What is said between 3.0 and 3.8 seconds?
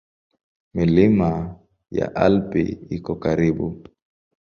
karibu.